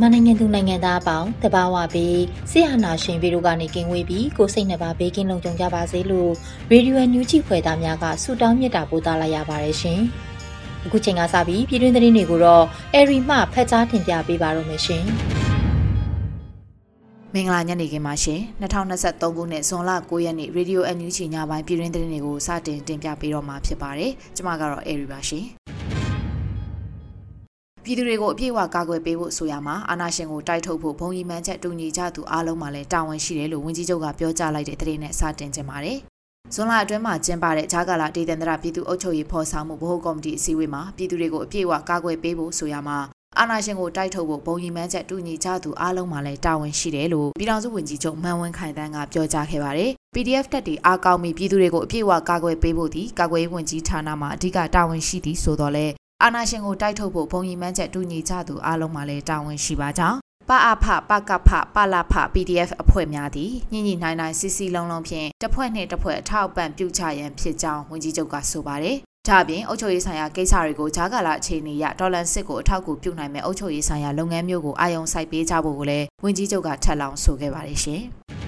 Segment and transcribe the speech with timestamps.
[0.00, 2.20] မြန်မာနိုင်ငံသူနိုင်ငံသားအပေါင်းတဘာဝပြီး
[2.50, 6.30] ဆရာနာရှင်ဗီတို့ကနေကင်းဝေးပြီးကိုစိတ်နှပါဘေးကင်းလုံခြုံကြပါစေလို့
[6.70, 10.00] ရေဒီယိုအန်ယူဂျီဖွယ်သားများကဆုတောင်းမြတ်တာပို့သလာရပါတယ်ရှင်။
[10.84, 15.04] အခုချိန်ကစပြီးပြည်တွင်းသတင်းတွေကိုတော့အေရီမှဖတ်ကြားတင်ပြပေးပါရမရှင်။
[17.34, 25.46] မင်္ဂလာညနေခင်းပါရှင်2023ခုနှစ်ဇွန်လ9ရက်နေ့ရေဒီယိုအန်ယူဂျီညပိုင်းပြည်တွင်းသတင်းတွေကိုစတင်တင်ပြပေးတော့မှာဖြစ်ပါတယ်။ကျွန်မကတော့အေရီပါရှင်။
[27.90, 35.98] ပြည်သူတွေကိုအပြည့်အဝကာကွယ်ပေးဖို့ဆိုရမှာအာဏာရှင်ကိုတိုက်ထုတ်ဖို့ဘုံကြီးမှန်းချက်တူညီကြသူအားလုံးမှာလည်းတာဝန်ရှိတယ်လို့ဝန်ကြီးချုပ်ကပြောကြားလိုက်တဲ့သတင်းနဲ့စတင်ခြင်းပါတယ်။
[36.54, 42.98] ဇွန်လအတွင်းမှာကျင်းပတဲ့ဂျာကာလာဒေသန္တရပြည်သူ့အုပ်ချုပ်ရေးဖော်ဆောင်မှုဗဟိုကော်မတီအစည်းအဝေးမှာပြည်သူတွေကိုအပြည့်အဝကာကွယ်ပေးဖို့ဆိုရမှာ
[43.38, 55.86] အာဏာရှင်ကိုတိုက်ထုတ်ဖို့ဘုံကြီးမှန်းချက်တူညီကြသူအားလုံးမှာလည်းတာဝန်ရှိတယ်လို့ပြည်ထောင်စုဝန်ကြီးချုပ်မန်ဝင်းခိုင်တန်းကပြောကြားခဲ့ပါတယ်။ PDF တက်တီအားကောင်းပြီးပြည်သူတွေကိုအပြည့်အဝကာကွယ်ပေးဖို့ဒီကာကွယ်ရေးဝန်ကြီးဌာနမှအဓိကတာဝန်ရှိသည်ဆိုတော့လေ
[56.24, 60.18] အာနာရှင်ကိုတိုက်ထုတ်ဖို့ဘုံရီမှန်းချက်တူညီကြသူအားလုံးမှာလည်းတာဝန်ရှိပါကြောင်း
[60.48, 68.96] ပအဖပကဖပလဖ PDF အဖွဲ့များသည်ညင်ညင်နိုင်နိုင်စီစီလုံးလုံးဖြင့်တစ်ဖွဲ့နှင့်တစ်ဖွဲ့အထောက်ပံ့ပြုချရန်ဖြစ်ကြောင်းဝန်ကြီးချုပ်ကဆိုပါတယ်။
[69.28, 78.02] ဒါ့အပြင်အုပ်ချုပ်ရေးဆိုင်ရာကိစ္စတွေကိုဂျာကာလာအခြေအနေအရဒေါ်လာစစ်ကိုအထောက်အကူပြုနိုင်မဲ့အုပ်ချုပ်ရေးဆိုင်ရာလုပ်ငန်းမျိုးကိုအာရုံစိုက်ပေးကြဖို့ကိုလည်းဝန်ကြီးချုပ်ကထပ်လောင်းဆိုခဲ့ပါတယ်ရှင်။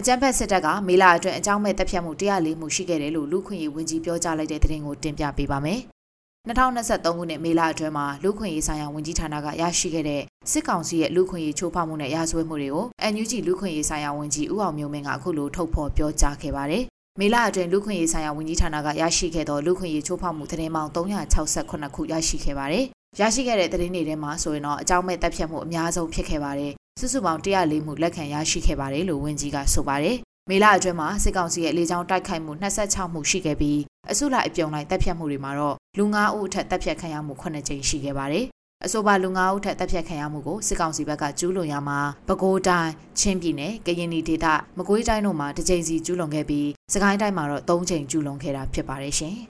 [0.00, 5.80] အကြမ်းဖက်စစ်တပ်ကမေလာအတွင်းအကြောင်းမဲ့တပ်ဖြတ်မှု104မှုရှိခဲ့တယ်လို့လူခွင့်ရေးဝန်ကြီးပြောကြားလိုက်တဲ့သတင်းကိုတင်ပြပေးပါမယ်။
[6.48, 16.84] 2023ခုနှစ်မေလအတွင်းမှာလူခွင့်ရေးဆိုင်ရာဝန်ကြီးဌာနကရရှိခဲ့တဲ့စစ်ကောင်စီရဲ့လူခွင့်ရေးချိုးဖောက်မှုနဲ့ရာဇဝတ်မှုတွေကို NUG လူခွင့်ရေးဆိုင်ရာဝန်ကြီးဦးအောင်မျိုးမင်းကအခုလိုထုတ်ဖော်ပြောကြားခဲ့ပါတယ်။
[17.20, 22.84] မေလအတွင်းလူခွင့်ရေးဆိုင်ရာဝန်ကြီးဌာနကရရှိခဲ့သောလူခွင့်ရေးချိုးဖောက်မှုသတင်းပေါင်း368ခုရရှိခဲ့ပါတယ်။
[23.20, 30.16] ရရှိခဲ့တဲ့သတင်းတွေထဲမှာဆိုရင်တော့အကြောင်းမဲ့တပ်ဖြတ်မှုအများဆုံးဖြစ်ခဲ့ပါတယ် စုစုပေါင်း104မှုလက်ခံရရှိခဲ့ပါတယ်လို့ဝန်ကြီးကဆိုပါတယ်။
[30.50, 38.44] မေလအတွင်းမှာစစ်ကောင်စီရဲ့လေကြောင်းတိုက်ခိုက်မှု26မှုရှိခဲ့ပြီးအစုလိုက်အပြုံလိုက်တပ်ဖြတ်မှုတွေမှာတော့လူ9ဦးအထက်တပ်ဖြတ်ခံရမှု9ကြိမ်ရှိခဲ့ပါတယ်။
[38.84, 41.98] အဆိုပါလူ9ဦးထက်တပ်ဖြတ်ခံရမှုကိုစစ်ကောင်စီဘက်ကကျူးလွန်ရမှာ
[42.28, 44.46] ပဲခူးတိုင်းချင်းပြည်နယ်ကရင်ပြည်ဒေသ
[44.78, 49.34] မကွေးတိုင်းတို့မှာတစ်ကြိမ်စီကျူးလွန်ခဲ့ပြီးစကိုင်းတိုင်းမှာတော့3ကြိမ်ကျူးလွန်ခဲ့တာဖြစ်ပါတယ်ရှင်။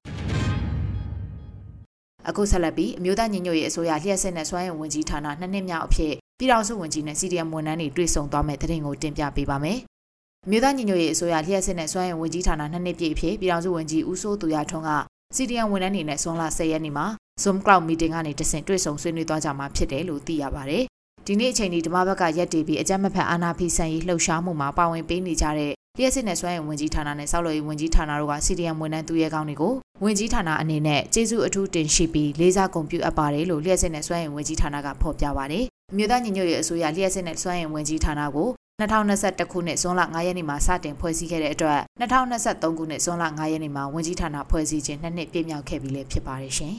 [2.28, 9.78] အခုဆက်လက်ပြီးအမျိုးသားညီညွတ်ရေးအစိုးရလျှက်စစ်နဲ့စွမ်းရည်ဝန်ကြီးဌာနနှစ်နှစ်မြောက်အဖြစ် ပြည်ထောင်စုဝန်ကြီးနဲ့ CDM ဝန်ထမ်းတွေတွေ့ဆုံသွားမယ့်သတင်းကိုတင်ပြပေးပါမယ်။
[10.50, 14.90] မြို့သားညီညွတ်ရေးအစိုးရလျှက်စစ်နဲ့စွမ်းရည်ဝန်ကြီးဌာနနှစ်နှစ်ပြည့်အဖြစ်ပြည်ထောင်စုဝန်ကြီးဦးစိုးသူရထွန်းက
[15.36, 17.06] CDM ဝန်ထမ်းတွေနဲ့ဇွန်လ10ရက်နေ့မှာ
[17.42, 20.84] Zoom Cloud Meeting ကနေတဆင့်တွေ့ဆုံဆွေးနွေးသွားကြမှာဖြစ်တယ်လို့သိရပါတယ်။
[21.26, 35.66] ဒီနေ့အချိန်ဒီဓမ္မဘက်ကရက်တည်ပြီးအကြမ်းမဖက်အာဏာဖီဆန်ရေးလှုပ်ရှားမှုမှာပါဝင်ပေးနေကြတဲ့လျှက်စစ်နဲ့စွမ်းရည်ဝန်ကြီးဌာနနဲ့စောက်လို့ရေးဝန်ကြီးဌာနတို့က CDM ဝန်ထမ်းသူရဲကောင်းတွေကိုဝန်ကြီးဌာနအနေနဲ့ကျေးဇူးအထူးတင်ရှိပြီးလေးစားဂုဏ်ပြုအပ်ပါတယ်လို့လျှက်စစ်နဲ့စွမ်းရည်ဝန်ကြီးဌာနကဖော်ပြပါတယ်။
[35.96, 38.48] မြို့သားညီညွတ်ရေးအစိုးရလျှက်စစ်နဲ့စွမ်းရည်ဝန်ကြီးဌာနကို
[38.80, 46.74] 2021ခုနှစ်ဇွန်လ9ရက်နေ့မှာစတင်ဖွဲ့စည်းခဲ့တဲ့အတွက်2023ခုနှစ်ဇွန်လ9ရက်နေ့မှာဝန်ကြီးဌာနဖွဲ့စည်းခြင်းနှစ်နှစ်ပြည့်မြောက်ခဲ့ပြီလည်းဖြစ်ပါတယ်ရှင်။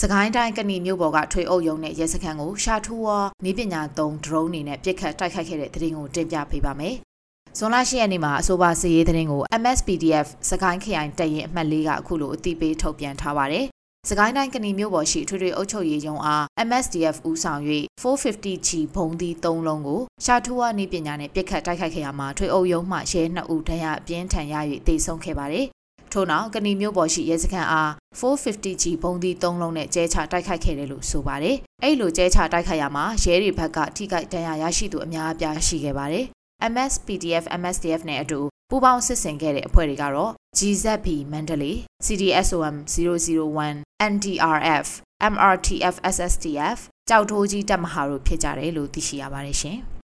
[0.00, 6.94] စကိုင်းတိုင်းကဏီမြို့ပေါ်ကထွေအုပ်ရုံနဲ့ရဲစခန်းကိုရှာထူဝါနီးပညာသုံး drone အနေနဲ့ပစ်ခတ်တိုက်ခိုက်ခဲ့တဲ့သတင်းကိုတင်ပြပေးပါမယ်။
[7.58, 13.66] ဇွန်လ10ရက်နေ့မှာအဆိုပါစီရေးသတင်းကို MSPDF စကိုင်းခရိုင်တရင်အမှတ်၄ကအခုလိုအသိပေးထုတ်ပြန်ထားပါတယ်။
[14.08, 17.60] စကိုင်းတိုင်းကဏီမြို့ပေါ်ရှိထွေထွေအုပ်ချုပ်ရေးရုံးအား MSDF ဦးဆောင်၍
[18.02, 24.54] 450G ဘုံသီး၃လုံးကိုရှာထူဝါနီးပညာနဲ့ပစ်ခတ်တိုက်ခိုက်ခဲ့ရမှာထွေအုပ်ရုံးမှရဲ2ဦးဒဏ်ရာပြင်းထန်ရ၍
[24.88, 25.66] တေဆုံးခဲ့ပါတယ်
[26.12, 36.24] ထို့နောက်ကဏီမျိုးပေါ်ရှိရဲစခန်းအား 450G ဘုံသီး၃လုံးနဲ့ကျဲချတိုက်ခိုက်ခဲ့တယ်လို့ဆိုပါတယ်။အဲ့လိုကျဲချတိုက်ခိုက်ရမှာရဲတွေဘက်ကထိခိုက်ဒဏ်ရာရရှိသူအများအပြားရှိခဲ့ပါတယ်။
[36.72, 38.40] MS PDF MSDF နဲ့အတူ
[38.72, 43.76] ပူးပေါင်းစစ်ဆင်ခဲ့တဲ့အဖွဲ့တွေကတော့ GZB မန္တလေး CDSOM 001
[44.12, 44.86] NDRF
[45.32, 46.78] MRTF SSTF
[47.08, 49.78] ကြောက်ထိုးကြီးတပ်မဟာတို့ဖြစ်ကြတယ်လို့သိရှိရပါတယ်ရှင်။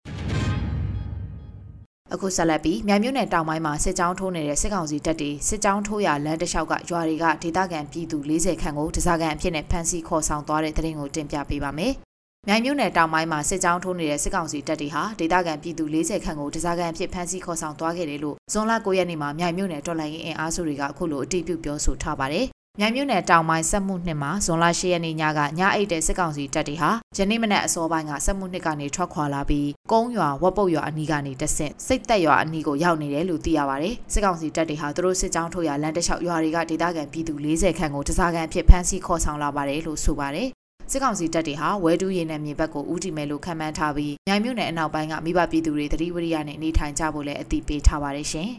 [2.13, 11.93] အခုဆက်လက်ပြီးမြိုင်မြို့နယ်တောင်ပိုင်းမှာစစ်ကြောင်းထိုးနေတဲ့စစ်ကောင်စီတပ်တွေစစ်ကြောင်းထိုးရလမ်းတစ်လျှောက်ကရွာတွေကဒေသခံပြည်သူ40ခန့်ကိုတစားကန်အဖြစ်နဲ့ဖမ်းဆီးခေါ်ဆောင်သွားတဲ့တဲ့ရင်ကိုတင်ပြပေးပါမယ်။
[12.49, 22.45] မြိုင်မြို့နယ်တောင်ပိုင်းမှာစစ်ကြောင်းထိုးနေတဲ့စစ်ကောင်စီတပ်တွေဟာဒေသခံပြည်သူ40ခန့်ကိုတစားကန်အဖြစ်ဖမ်းဆီးခေါ်ဆောင်သွားခဲ့တယ်လို့ဇွန်လ9ရက်နေ့မှာမြိုင်မြို့နယ်တော်လှန်ရေးအင်အားစုတွေကအခုလိုအတည်ပြုပြောဆိုထားပါတယ်
[22.79, 40.49] မြိုင်မြို့နယ်တောင်ပိုင်းစက်မှုနှစ်မှာဇွန်လ10ရက်နေ့ညကညအိတ်တဲ့စစ်ကောင်စီတပ်တွေဟာယနေ့မနက်အစောပိုင်းကစက်မှုနှစ်ကနေထွက်ခွာလာပြီးကုန်းရွာဝက်ပုတ်ရွာအနီးကနေတဆင့်စိတ်သက်ရွာအနီးကိုရောက်နေတယ်လို့သိရပါတယ်စစ်ကောင်စီတပ်တွေဟာသူတို့စစ်ကြောင်းထုတ်ရာလမ်းတစ်လျှောက်ရွာတွေကဒေသခံပြည်သူ40ခန့်ကိုတစားကန်အဖြစ်ဖမ်းဆီးခေါ်ဆောင်လာပါတယ်လို့ဆိုပါတယ်
[40.91, 48.49] စစ်ကောင်စီတပ်တွေဟာဝဲတူးရင်နဲ့မြေဘက်ကိုဦးတည်မယ်လို့ခန့်မှန်းထားပြီးမြိုင်မြို့နယ်အနောက်ပိုင်းကမိဘပြည်သူတွေတတိဝရိယနဲ့နေထိုင်ကြဖို့လည်းအသိပေးထားပါတယ်ရှင်။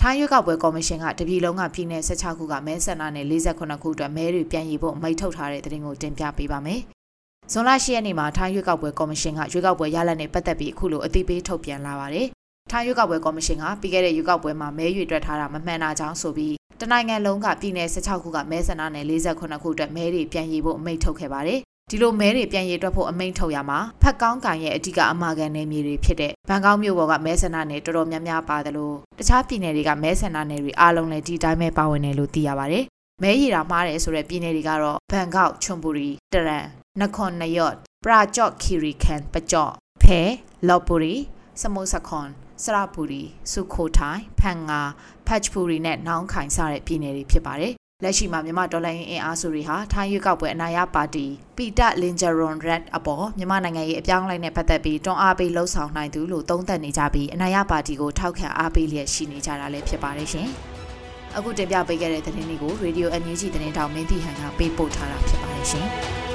[0.00, 6.80] ထိုင်းရွက်ကောက်ပွဲကော်မရှင်ကတပြည်လုံးကပြည်내16ခုကမဲဆန္ဒနယ်48ခုအတွက်မဲတွေပြန်ရည်ဖို့အမိန့်ထုတ်ထားတဲ့သတင်းကိုတင်ပြပေးပါမယ်။
[7.52, 12.26] ဇွန်လ10ရက်နေ့မှာထိုင်းရွက်ကောက်ပွဲကော်မရှင်ကရွက်ကောက်ပွဲရလဒ်နဲ့ပတ်သက်ပြီးအခုလိုအသိပေးထုတ်ပြန်လာပါတယ်။
[12.70, 21.60] ထိုင်းရွက်ကောက်ပွဲကော်မရှင်ကပြီးခဲ့တဲ့ရွက်ကောက်ပွဲမှာမဲရွေတွက်ထားတာမမှန်တာကြောင့်ဆိုပြီးတနိုင်ငံလုံးကပြည်내16ခုကမဲဆန္ဒနယ်48ခုအတွက်မဲတွေပြန်ရည်ဖို့အမိန့်ထုတ်ခဲ့ပါတယ်
[21.90, 32.84] ဒီလိုမဲတွေပြန်ရည်တွက်ဖို့အမိန့်ထုတ်ရမှာဖက်ကောင်းကန်ရဲ့အဓိကအမှာကန်နယ်မြေတွေဖြစ်တဲ့ဘန်ကောက်မြို့ပေါ်ကမဲဆန္ဒနယ်တော်တော်များများပါတယ်လို့တခြားပြည်နယ်တွေကမဲဆန္ဒနယ်တွေအားလုံးလည်းဒီတိုင်းပဲပါဝင်တယ်လို့သိရပါတယ်။
[33.22, 36.66] မဲရည်တာမှားတယ်ဆိုတဲ့ပြည်နယ်တွေကတော့ဘန်ကောက်ချွန်ပူရီတရန်
[37.00, 37.74] နခွန်နယော့
[38.04, 39.72] ပရာကြော့ခီရီကန်ပကြော့
[40.02, 40.20] ဖဲ
[40.68, 41.14] လော့ပူရီ
[41.60, 42.28] စမုစခွန်
[42.62, 43.22] စရာပူရီ
[43.52, 44.80] စုခိုထိုင်ဖန်ငါ
[45.26, 47.72] ဖတ်ချပူရီနဲ့နောင်ခိုင်စတဲ့ပြည်နယ်တွေဖြစ်ပါတယ်
[48.04, 51.26] လက်ရှိမှာမြန်မာဒေါ်လာရင်းအင်အားစုတွေဟာထိုင်းရွေးကောက်ပွဲအနာရပါတီ
[51.56, 60.48] ပီတာလင်ဂျာရွန်ရက်အပေါ်မြန်မာနိုင်ငံရဲ့အပြောင်းအလဲနဲ့ပတ်သက်ပြီးတွန်းအားပေးလှုံ့ဆော်နိုင်သူလို့သုံးသပ်နေကြပြီးအနာရပါတီကိုထောက်ခံအားပေးလျက်ရှိနေကြတာလည်းဖြစ်ပါတယ်ရှင်။
[61.36, 65.88] အခုတင်ပြပေးခဲ့တဲ့သတင်းလေးကို Radio NUG သတင်းတောင်မင်းတီဟန်ကပေးပို့ထားတာဖြစ်ပါတယ်ရှင်။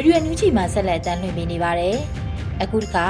[0.00, 1.96] ရေဒီယိုညူချီမှာဆက်လက်တမ်းလွှင့်ပေးနေပါတယ်။
[2.62, 3.06] အခုတခါ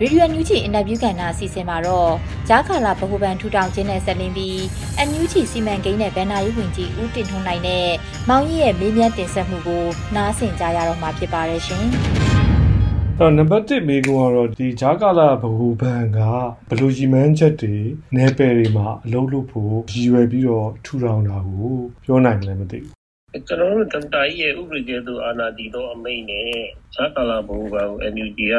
[0.00, 2.12] ရေဒီယိုညူချီအင်တာဗျူးကဏ္ဍအစီအစဉ်မှာတော့
[2.48, 4.62] ဂျားခါလာဗဟိုဘဏ်ထူထောင်ခြင်းနဲ့ဆက်လင်းပြီး
[4.98, 7.88] အန်ယူချီစီမံကိန်းနဲ့ဗန်နာရေးဝင်ကြီးဦးတင်ထွန်းနိုင်တဲ့
[8.28, 9.84] မောင်ကြီးရဲ့မေးမြန်းတင်ဆက်မှုကို
[10.16, 11.84] နားဆင်ကြရတော့မှာဖြစ်ပါတယ်ရှင်။
[13.18, 16.18] တော့နံပါတ်1မိကုံကတော့ဒီဂျာကာလာဘဟုဘန်က
[16.68, 17.76] ဘလူဂျီမန်ချက်တွေ
[18.16, 21.72] နယ်ပယ်တွေမှာအလုပ်လုပ်ဖို့ရည်ရွယ်ပြီးတော့ထူထောင်တာကို
[22.04, 22.95] ပြောနိုင်မလဲမသိဘူး
[23.46, 26.50] ကျွန်တော်တို့တမတာကြီးရဲ့ဥပဒေကျသူအာဏာတည်သောအမိန့်နဲ့
[26.94, 27.76] ဈာကာလဘုံက
[28.14, 28.56] NUG က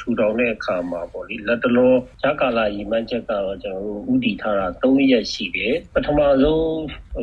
[0.00, 6.78] ထူထောင်တဲ့အခါမှာပေါ့လေလက်တလောဈာကာလရည်မှန်းချက်ကတော့ကျွန်တော်တို့ဥတီထားတာ3ရက်ရှိတယ်ပထမဆုံး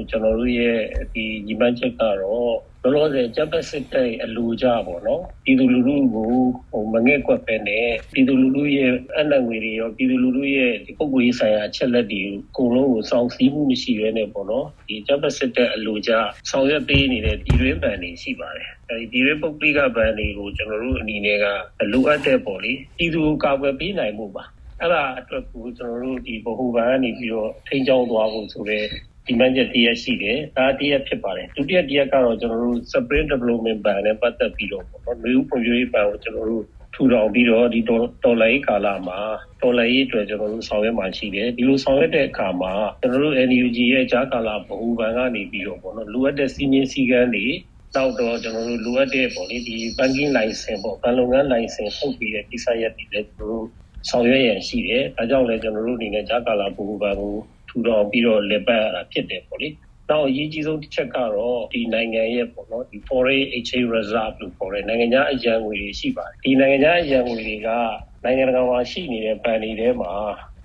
[0.10, 0.78] ကျွန်တော်တို့ရဲ့
[1.13, 6.31] ဒီရည်မှန်းချက်ကတော့ လောလောဆယ်ဂျပန်စစ်တပ်အလူကြပေါ့နော်ပြည်သူလူထုကို
[6.71, 16.11] ဟိုမငဲ့ကွက်ပဲနဲ့ပြည်သူလူထုရဲ့အနက်ငွေတွေရောပြည်သူလူထုရဲ့ဒီပုဂ္ဂိုလ်ရေးဆိုင်ရာအချက်လက်တွေအကုန်လုံးကိုစောင့်စည်းမှုမရှိရဲနဲ့ပေါ့နော်ဒီဂျပန်စစ်တပ်အလူကြ
[16.49, 21.45] ဆောင်ရွက်ပေးနေတဲ့ပြည်တွင်းဗန်တွေရှိပါတယ်အဲဒီပြည်တွင်းပုဂ္ဂလိကဗန်တွေကိုကျွန်တော်တို့အနေနဲ့က
[21.91, 24.43] လိုအပ်တဲ့ပေါ့လေပြည်သူကိုကာကွယ်ပေးနိုင်မှုပါ
[24.81, 28.85] အဲ့ဒါအတွက်ကိုကျွန်တော်တို့ဒီဗဟိုဘဏ်ကနေပြီးတော့ထိန်းကျောင်းသွားဖို့ဆိုတဲ့
[29.25, 36.63] ဒီမန်ချက်တရက်ရှိတယ်ဒါတရက်ဖြစ်ပါတယ်ဒုတိယတရက်ကတော့ကျွန်တော်တို့ Spring Development Bank နဲ့ပတ်သက်ပြီးတော့ပေါ့နော်လူဦးဖွံ့ဖြိုးရေးဘဏ်ကိုကျွန်တော်တို့
[36.95, 39.19] ထူထောင်ပြီးတော့ဒီတော်လိုင်းကာလမှာ
[39.62, 47.45] တော်လိုင်းရေးအတွက်ကျွန်တော်တို့ဆောင်ရွက်မှရှိတယ်ဒီလိုဆောင်ရွက်တဲ့အခါမှာကျွန်တော်တို့ NUG ရဲ့ဂျာကာလာဗဟိုဘဏ်ကနေပြီးတော့ပေါ့နော်လိုအပ်တဲ့စီမင်းစည်းကမ်းတွေ
[47.95, 53.66] နောက်တော့ကျွန်တော်တို့လိုအပ်တဲ့ပေါ့လေဒီ banking license ပေါ့ဘဏ်လုပ်ငန်း license ထုတ်ပြီးတဲ့ကိစ္စရပ်တွေလည်းကျွန်တော်တို့
[54.09, 57.35] ဆောင်ရွက်ရန်ရှိတယ်ဒါကြောင့်လည်းကျွန်တော်တို့အနေနဲ့ဂျာကာလာဗဟိုဘဏ်ကို
[57.75, 59.69] ထူထောင်ပြီးတော့လက်ပတ်ရတာဖြစ်တယ်ပေါ့လေ
[60.09, 67.69] နောက်အရေးကြီးဆုံးတစ်ချက်ကတော့ဒီနိုင်ငံရဲ့ပေါ့နော်ဒီ foreign exchange reserve လို့ခေါ်တဲ့နိုင်ငံခြားအရန်ငွေတွေရှိပါတယ်ဒီနိုင်ငံခြားအရန်ငွေတွေက
[68.23, 70.13] နိုင်ငံတကာမှာရှိနေတဲ့ဘဏ်တွေထဲမှာ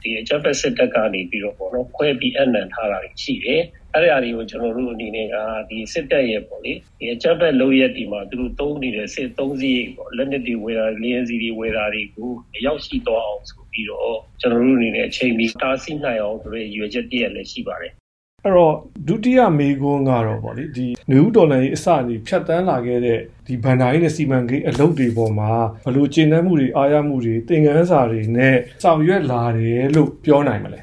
[0.02, 3.62] ဒီအကြက်ဖက်စစ်တပ်ကနေပြီးတော့ပေါ့နော်ခွဲပြီးအနံထားတာရှိတယ်
[3.94, 5.36] အဲ့ဒီအရာတွေကိုကျွန်တော်တို့အနေနဲ့က
[5.70, 12.30] ဒီစစ်တပ်ရဲ့ပေါ့လေဒီအကြက်ဖက်လုံရက်ဒီမှာသူတို့သုံးနေတဲ့စစ်သုံးစီးပေါ့လက်နက်တွေဝယ်တာလင်းစီတွေဝယ်တာတွေကို
[12.66, 17.92] ရောက်ရှိသွားအောင်ဆို ပြီးတော့ကျွန်တော်တို့အနေနဲ့အချိန်မီတားဆီးနိုင်အောင်ဆိုတဲ့ရွေချက်တည်းလည်းရှိပါတယ်
[18.44, 18.74] အဲ့တော့
[19.08, 25.52] ဒုတိယမေခွန်းကတော့ဗောလေဒီနယူးဒေါ်လာရေးအစအနီဖြတ်တန်းလာခဲ့တဲ့ဒီဘန်ဒါရေးနဲ့စီမံကိန်းအလုပ်တွေပေါ်မှာ
[25.84, 30.80] ဘလို့ကျင့်နှံမှုတွေအားရမှုတွေသင်ခန်းစာတွေနဲ့ဆောင်ရွက်လာတယ်လို့ပြောနိုင်မလဲ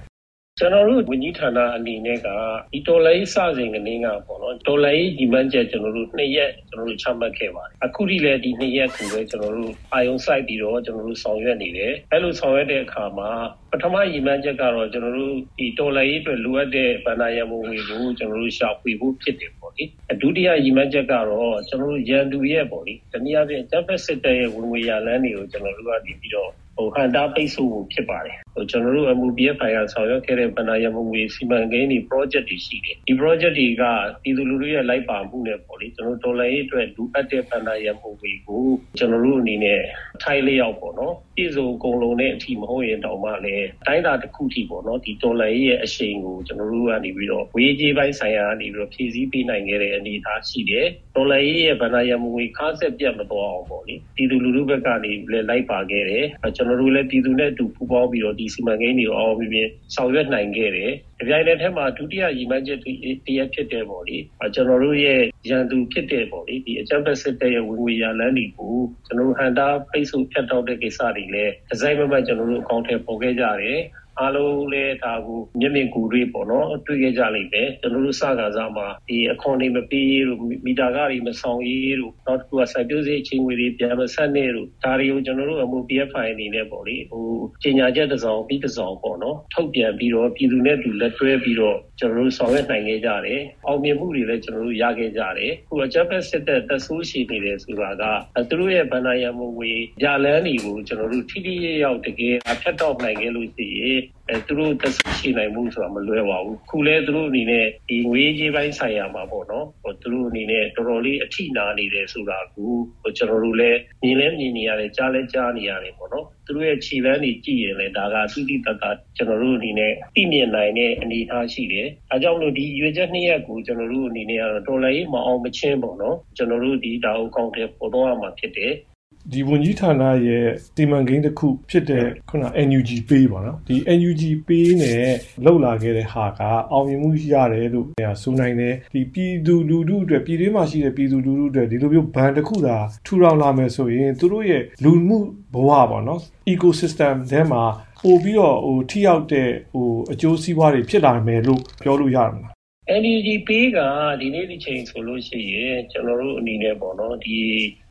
[0.59, 2.27] ကျွန်တော်တို့ဝန်ကြီးဌာနအနေနဲ့က
[2.73, 13.29] ဒီတော်လိုင်းစစဉ်ကနေကပေါ့နော်တော်လိုင်းဒီမန်ချက်ကျွန်တော်တို့နှစ်ရက်ကျွန်တော်တို့ချမှတ်ခဲ့ပါတယ်အခုထိလည်းဒီနှစ်ရက်ကိုပဲကျွန်တော်တို့အာယုံစိုက်ပြီးတော့ကျွန်တော်တို့ဆောင်ရွက်နေတယ်အဲလိုဆောင်ရွက်တဲ့အခါမှာ
[13.71, 19.83] ပထမရည်မှန်းချက်ကတော့ကျွန်တော်တို့ဒီတော်လိုင်းအတွက်လိုအပ်တဲ့ဗန္ဒာရမုံတွေကိုကျွန်တော်တို့ရှာဖွေဖို့ဖြစ်တယ်ပေါ့လေ
[20.21, 33.83] ဒုတိယရည်မှန်းချက်ကတော့ကျွန်တော်တို့ရန်သူရဲ့ပေါ့လေတနည်းအားဖြင့်ဂျပန်စစ်တပ်ရဲ့ဝင်ငွေရလန်းတွေကိုကျွန်တော်တို့ကဒီပြီးတော့ဟိုဟန်တာပိတ်ဆို့ဖို့ဖြစ်ပါတယ်ဟ ကျွန်တော်တို့ MOPF ဖိုင်ကဆောင်ရွက်ခဲ့တဲ့ဗဏ္ဍာရမငွေစီမံကိန်းတွေ project တွေရှိတယ်ဒီ project တွေက
[34.23, 38.65] ပြည်သူလူထုရဲ့လိုက်ပါမှုနဲ့ပေါ့လေကျွန်တော်တော်လိုင်းရေးအတွက်လူအပ်တဲ့ဗဏ္ဍာရမငွေကို
[38.97, 39.81] ကျွန်တော်တို့အနေနဲ့
[40.23, 62.79] ထိုင်လျောက်ပေါ့နော်ပြည်စုံအကုန်လုံးနဲ့အထီမဟုတ်ရင်တောင်မှလည်းတိုင်းတာတစ်ခုထိပေါ့နော်ဒီတော်လိုင်းရေးရဲ့အရှိန်ကိုကျွန်တော်တို့ကနေပြီးတော့ဝေးကြီးပိုင်းဆိုင်ရာကနေပြီးတော့ဖြည့်ဆည်းပေးနိုင်ခဲ့တဲ့အနေအထားရှိတယ်တော်လိုင်းရေးရဲ့ဗဏ္ဍာရမငွေခါဆက်ပြတ်မသွားအောင်ပေါ့လေပြည်သူလူထုဘက်ကနေလည်းလိုက်ပါခဲ့တယ်ကျွန်တော်တို့လည်းပြည်သူနဲ့အတူပူးပေါင်းပြီးတော့ဒီစီမံကိန်းတွေကိုအောင်မြင်ဆောင်ရွက်နိုင်ခဲ့တယ်။ဒီပြိုင်နယ်ထဲမှာဒုတိယရည်မှန်းချက်
[63.25, 64.17] တရက်ဖြစ်တဲ့ပေါ့လေ။
[64.55, 68.75] ကျွန်တော်တို့ရဲ့ရန်သူဖြစ်တဲ့ပေါ့လေဒီအကြမ်းဖက်စစ်တပ်ရဲ့ဝင်ငွေရလန်းတွေကို
[69.05, 73.79] ကျွန်တော်တို့ဟန်တာပိတ်ဆို့ဖြတ်တောက်တဲ့ကိစ္စတွေလည်းဒီဇိုင်းမမကျွန်တော်တို့အကောင့်ထဲပေါ်ခဲ့ကြတယ်။
[74.21, 87.25] အားလုံးလည်းဒါကိုမျက်မြင်ကူတွေပေါ့နော်တွေ့ခဲ့ကြလိမ့်မယ်ကျွန်တော်တို့စကားစားမှာဒီအခွန်တွေမပေးလို့မီတာကားတွေမဆောင်ရေးလို့နောက်တစ်ခုကစိုက်ပျိုးစေအချိန်ငွေတွေပြန်မဆက်နေလို့ဒါတွေကိုကျွန်တော်တို့အမှု PFI အနေနဲ့ပေါ့လေဟို
[87.63, 97.89] ကြေညာချက်တစ်စောင်ပြီးတစ်စောင်ပေါ့နော်ထုတ်ပြန်ပြီးတော့ပြည်သူနဲ့တူလက်တွဲပြီးတော့ကျွန်တော်တို့ဆောင်ရွက်နိုင်ခဲ့ကြတယ်အောင်မြင်မှုတွေလည်းကျွန်တော်တို့ရခဲ့ကြတယ်ခုအကြမ်းဖက်စစ်တပ်တပ်ဆိုးရှိနေတယ်ဆိုတာ
[98.35, 99.71] ကသူတို့ရဲ့ဗန္ဒာယမဝေ
[100.03, 118.83] ရလန်းတွေကိုကျွန်တော်တို့ထိထိရောက်တကယ်အဖြတ်တော့နိုင်ခဲ့လို့ရှိရင်အဲသူတို့သက်ရှိနိုင်မှုဆိုတာမလွယ်ပါဘူးခုလဲသူတို့အနေနဲ့ဒီငွေကြီးပိုင်းဆိုင်ရာမှာပေါ့နော်ဟိုသူတို့အနေနဲ့တော်တော်လေးအထိနာနေတယ်ဆိုတာကိုဟိုကျွန်တော်တို့လည်းမြင်လဲမြင်နေရတယ်ကြားလဲကြားနေရတယ်ပေါ့နော်သူတို့ရဲ့ခြေလမ်းတွေကြည့်ရင်လည်းဒါကသုတိတတ
[119.17, 128.73] ကျွန်တော်တို့အနေနဲ့သိမြင်နိုင်တဲ့အနေအထားရှိတယ်။အဲကြောင့်လို့ဒီရွေချက်နှစ်ရက်ကိုကျွန်တော်တို့အနေနဲ့ကတော့တော်လည်းမအောင်မချင်းပေါ့နော်။ကျွန်တော်တို့ဒီဒါကိုကောင်းတဲ့ပေါ်တော့မှာဖြစ်တယ်။
[129.33, 135.07] ဒီဝန်ကြီးဌာနရဲ့တီမန်ကိန်းတစ်ခုဖြစ်တဲ့ခုန NUG Pay ပေါ့နော်ဒီ NUG Pay နဲ့
[135.45, 136.41] လောက်လာခဲ့တဲ့ဟာက
[136.71, 137.87] အောင်မြင်မှုရတယ်လို့
[138.21, 145.17] ဆိုနိုင်တယ်ဒီပြည်သူလူထုအတွက်ပြည်တွင်းမှာရှိတဲ့ပြည်သူလူထုအတွက်ဒီလိုမျိုးဘဏ်တစ်ခုသာထူထောင်လာမယ်ဆိုရင်သူတို့ရဲ့လူမှု
[145.53, 146.19] ဘဝပေါ့နော်
[146.51, 147.63] ecosystem ထဲမှာ
[148.03, 152.56] ပို့ပြီးတော့ဟိုထိရောက်တဲ့ဟိုအကျိုးစီးပွားတွေဖြစ်လာမယ်လို့ပြောလို့ရမှာ
[152.89, 153.79] NUG ပေးက
[154.21, 157.37] ဒီနေ့ဒီချိန်ဆိုလို့ရှိရင်ကျွန်တော်တို့အနေနဲ့ပေါ့နော်ဒီ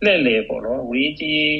[0.04, 1.52] လှည့်လေပေါ့နော်ငွေကြီး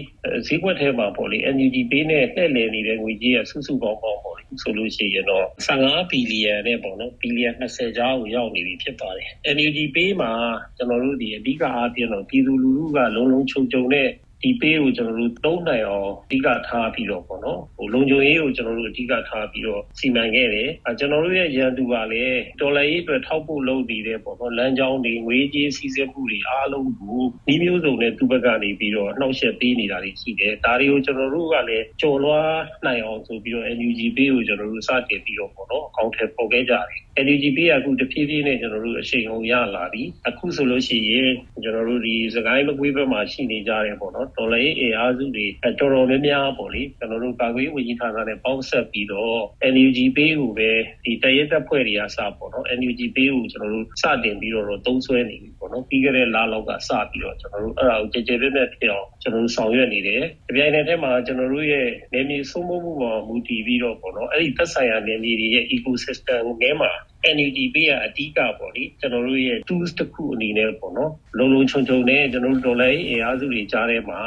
[0.47, 10.33] ဈေးကွက်ထဲမှာပေါ့လေ NUG ပေးနဲ့လှည့်လေနေတဲ့ငွေကြီးကစုစုပေါင်းပေါင်းပေါ့လေဆိုလို့ရှိရင်တော့15ဘီလီယံနဲ့ပေါ့နော်ဘီလီယံ20ကျော်ကိုရောက်နေပြီဖြစ်ပါတယ် NUG ပေးမှာ
[10.77, 14.09] ကျွန်တော်တို့ဒီအဓိကအားဖြင့်တော့ပြည်သူလူထုကလုံးလုံးချုံချုံနဲ့
[14.43, 41.33] ဒီပေးကိုကျွန်တော်တို့သုံးနိုင်အောင်အဓိကထားပြီးတော့ပေါ့နော်ဟိုလုံခြုံရေးကိုကျွန်တော်တို့အဓိကထားပြီးတော့စီမံခဲ့တယ်အဲကျွန်တော်တို့ရဲ့ရန်သူကလည်းဒေါ်လာရေးအတွက်ထောက်ဖို့လုပ်နေတယ်ပေါ့နော်လမ်းကြောင်းတွေငွေကြေးစီးဆင်းမှုတွေအားလုံးကိုဒီမျိုးစုံနဲ့သူ့ဘက်ကနေပြီးတော့နှောက်ယှက်ပေးနေတာတွေရှိတယ်ဒါတွေကိုကျွန်တော်တို့ကလည်းကြော်လွှားနိုင်အောင်ဆိုပြီးတော့ NUG ပေးကိုကျွန်တော်တို့စတင်ပြီးတော့ပေါ့နော်အကောင့်ထဲပေါ်ခဲ့ကြတယ် NUG ပေးကအခုတဖြည်းဖြည်းနဲ့ကျွန်တော်တို့အရှိန်ဟုန်ရလာပြီအခုဆိုလို့ရှိရင်
[41.63, 49.39] ကျွန်တော်တို့ဒီစကိုင်းမကွေးဘက်မှာရှိနေကြတယ်ပေါ့နော်ဒေါ်လာရေးအင်အားစုတွေတော်တော်များများပေါ့လေကျွန်တော်တို့ကာကွယ်ဝင်ကြီးဌာနနဲ့ပေါင်းဆက်ပြီးတော့
[49.73, 50.71] NUG ပေးကိုပဲ
[51.05, 66.93] ဒီတရဲတပ်ဖွဲ့တွေကစပေါ့နော် NUG ပေးကိုကျွန်တော်တို့စတင်ပြီးတော့သုံးဆွဲနေပြီပေါ့နော်ပြီးခဲ့တဲ့လလောက်ကစပြီးတော့ကျွန်တော်တို့အဲ့ဒါကိုကြည်ကြဲပြည့်ပြည့်ဖြစ်အောင်ကျွန်တော်တို့ဆောင်ရွက်နေတယ်ဒီပြိုင်နယ်ထဲမှာကျွန်တော်တို့ရဲ့နေမြေဆုံးမမှုပေါ်မူတည်ပြီးတော့ပေါ့နော်အဲ့ဒီသက်ဆိုင်ရာနေမြေတွေရဲ့ ecosystem ထဲမှာ
[67.37, 74.21] NUD ပေးရအဓိကပေါ့လေကျွန်တော်တို့ရဲ့ tools တစ်ခုအနေနဲ့ပေါ့နော် လုံလုံခြုံခြုံနဲ့ကျွန်တော်တို့ဒေါ်လာရေးအင်အားစုတွေကြားထဲမှာ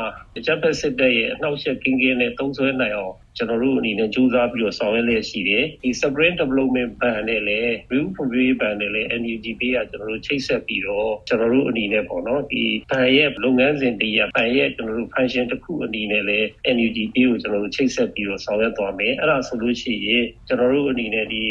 [0.45, 14.47] ဂျပန်စစ်တပ်ရဲ့အနှောက်အယှက်ကင်းကင်းနဲ့သုံးဆွဲနိုင်အောင်ကျွန်တော်တို့အနေနဲ့စူးစမ်းပြီးတော့ဆောင်ရွက်လျက်ရှိတယ်ဒီ Spring Development Ban နဲ့လည်း View for View Ban နဲ့လည်း NUG ပေးရကျွန်တော်တို့ချိတ်ဆက်ပြီးတော့ကျွန်တော်တို့အနေနဲ့ပေါ့နော်ဒီ ban ရဲ့လုပ်ငန်းစဉ်တည်းရ ban
[14.57, 21.41] ရဲ့ကျွန်တော်တို့ function တစ်ခုအနေနဲ့လည်း NUG ပေးကိုကျွန်တော်တို့ချိတ်ဆက်ပြီးတော့ဆောင်ရွက်သွားမယ်အဲ့ဒါဆိုလို့ရှိရင်ကျွန်တော်တို့အနေနဲ့ဒီ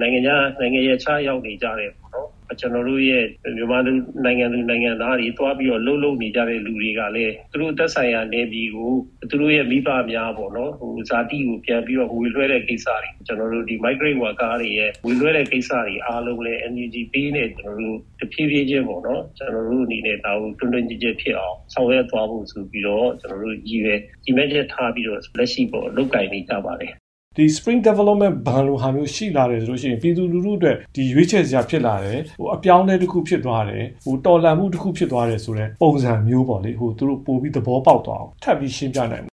[0.00, 2.28] နိုင်ငံခြားနိုင်ငံရဲ့ခြားရောက်နေကြတယ်ပေါ့နော်
[2.60, 3.24] ကျွန်တော်တို့ရဲ့
[3.56, 3.92] မြန်မာလူ
[4.24, 8.92] နိုင်ငံလူနိုင်ငံသားတွေတွားပြီးတော့လှုပ်လှုပ်နေကြတဲ့လူတွေကလည်းသူတို့သက်ဆိုင်ရာနေပြည်ကို
[9.30, 26.92] သူတို့ရဲ့မိဘများပေါ့နော်ဟိုဇာတိကိုပြန်ပြီးတော့ဝေလွှဲတဲ့ကိစ္စတွေကျွန်တော်တို့ဒီ migrant worker တွေရဲ့ဝေလွှဲတဲ့ကိစ္စတွေအားလုံးလည်း NUG ပေးနေကျွန်တော်တို့တဖြည်းဖြည်းချင်းပေါ့နော်ကျွန်တော်တို့အနေနဲ့ဒါကိုတွန်းတွန်းကြည်ကြည်ဖြစ်အောင်ဆောင်ရွက်သွားဖို့ဆိုပြီးတော့ကျွန်တော်တို့ရည်ရွယ်ဒီမဲ့ချက်ထားပြီးတော့လက်ရှိပေါ့လုတ်ကင်နေကြပါတယ်
[27.40, 39.24] ဒီ spring development ဘဏ်လိုဟာမျိုးရှိလာတယ်ဆိုလို့ရှိရင်ပြည်သူလူထုအတွက်ဒီရွေးချယ်စရာဖြစ်လာတယ်ဟိုအပြောင်းလဲတစ်ခုဖြစ်သွားတယ်ဟိုတော်လှန်မှုတစ်ခုဖြစ်သွားတယ်ဆိုတော့ပုံစံမျိုးပေါ့လေဟိုသူတို့ပို့ပြီးသဘောပေါက်သွားအောင်ထပ်ပြီးရှင်းပြနိုင်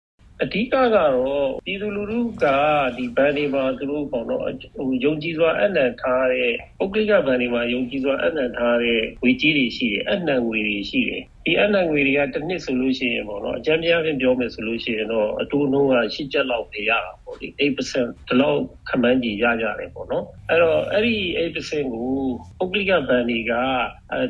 [0.42, 1.12] အဓိကကတော့
[1.66, 2.44] ပြည်သူလူထုက
[2.96, 4.42] ဒီဘဏ်တွေမှာသူတို့ပေါ့နော်
[4.76, 22.08] ဟိုယုံကြည်စွာအနံ့ထားတဲ့ပုဂ္ဂလိကဘဏ်တွေမှာယုံကြည်စွာအနံ့ထားတဲ့ဝေကြီးတွေရှိတယ်အနံ့ငွေတွေရှိတယ် ဒီအနံငွေတွေကတစ်နှစ်ဆိုလို့ရှိရင်ပေါ့နော်အကြမ်းပြားဖြင့်ပြောမယ်ဆိုလို့ရှိရင်တော့အတူနှုံးကရှစ်ချက်လောက်ပြရတာပေါ့ဒီ8%ဒီလောက်ခမန်းကြီးရကြတယ်ပေါ့နော်အဲ့တော့အဲ့ဒီ8%ကို
[22.58, 23.52] ပုဂ္ဂလိကဘဏ်တွေက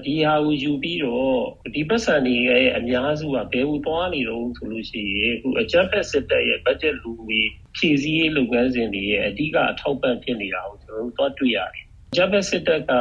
[0.05, 1.37] ဒီဟာကိုယူပြီးတော့
[1.75, 7.41] ဒီပတ်စံတွေရဲ့အများစုကဘယ်လိုသွားနေတော့ဆိုလို့ရှိရင်အခုအကြမ်းဖက်စစ်တပ်ရဲ့ budget လူတွေ
[7.77, 12.93] ဖြည့်ဆည်းရေးလုပ်ငန်းစဉ်တွေရဲ့အဓိကအထောက်ပံ့ဖြစ်နေတာကိုကျွန်တော်တို့သွားတွေ့ရတယ်။အကြမ်းဖက်စစ်တပ်က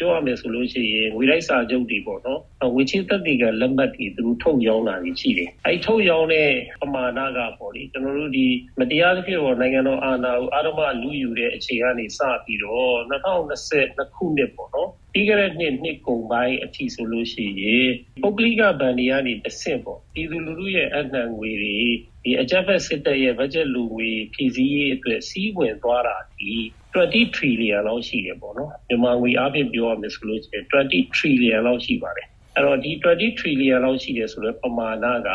[0.00, 2.40] ပြောရမယ်ဆိုလို့ရှိရင်ငွေလိုက်စာချုပ်တွေပေါ့နော်
[2.74, 6.48] ငွေချေးသက်တွေကလက်မှတ်တွေသူတို့ထုတ်ရောင်းတာတွေရှိတယ်အဲထုတ်ရောင်းတဲ့
[6.82, 8.46] ပမာဏကပေါ့လေကျွန်တော်တို့ဒီ
[8.80, 17.90] မတရားသဖြင့်ပေါ့နိုင်ငံတော်အာဏာကိုအာရမလူယူတဲ့အခြေအနေစပြီးတော့2022ခုနှစ်ပေါ့နော်ပြီးခဲ့တဲ့နှစ်နှစ်ကုန်ပိုင်းအထိဆိုလို့ရှိရင်
[18.22, 21.76] ပုဂ္ဂလိကဗန်တွေကနေတဆင့်ပေါ့ပြည်သူလူထုရဲ့အနှံငွေတွေ
[22.24, 26.52] ဒီအကြက်ဖက်စစ်တပ်ရဲ့ budget လူငွေဖြည့်ဆည်းရေးအတွက်စီးဝင်သွားတာဒီ
[26.98, 35.30] 20 trillion လောက်ရှိတယ်ပေါ့နော်မြန်မာငွေအားဖြင့်ပြောရမယ်ဆိုလို့ရှိရင်20 trillion လောက်ရှိပါတယ်အဲ့တော့ဒီ20 trillion လောက်ရှိတယ်ဆိုတော့ပမာဏက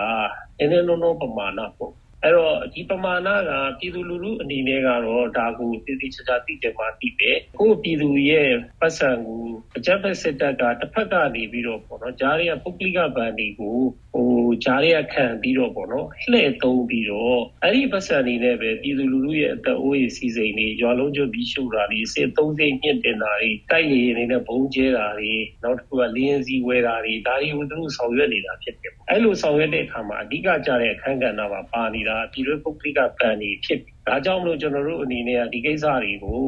[0.60, 1.94] နည်းနည်းလုံးလုံးပမာဏပေါ့
[2.24, 8.50] အဲ့တော့ဒီပမာဏကပြည်သူလူထုအနေနဲ့ကတော့ဒါကိုတည်တည်ချာချာသိတယ်မှာသိတယ်ကိုပြည်သူရဲ့
[8.82, 9.44] ပတ်စံကို
[9.78, 13.78] အကြက်ဖက်စစ်တပ်ကတစ်ဖက်ကနေပြီးတော့ပေါ့နော်ဂျားတွေကပုဂ္ဂလိကဗန်တွေကို
[14.14, 14.30] ဟို
[14.64, 36.44] ဂျားတွေကခံပြီးတော့ပေါ့နော်လှည့်သုံးပြီးတော့အဲ့ဒီပတ်စံတွေနဲ့ပဲပြည်သူလူထုရဲ့အသက်အိုးရေးစီစိန်တွေရွာလုံးကျွတ်ပြီးရှုတာတွေစစ်သုံးစိတ်ညှင့်တင်တာတွေတိုက်ရည်နေနဲ့ဘုံကျဲတာတွေနောက်တစ်ခုကလင်းစီဝဲတာတွေဒါတွေကိုသူတို့ဆောင်ရွက်နေတာဖြစ်တယ်အဲ့လိုဆောင်ရွက်တဲ့အခါမှာအဓိကကြတဲ့အခန်းကဏ္ဍမှာပါနေတာပြည်တွင်းပုဂ္ဂလိကဗန်တွေဖြစ်ဒါကြောင့်မလို့ကျွန်တော်တို့အနေနဲ့ကဒီကိစ္စတွေကို